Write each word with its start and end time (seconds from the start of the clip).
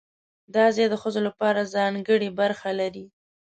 دا 0.55 0.65
ځای 0.75 0.87
د 0.89 0.95
ښځو 1.01 1.21
لپاره 1.27 1.69
ځانګړې 1.75 2.29
برخه 2.39 2.69
لري. 2.79 3.05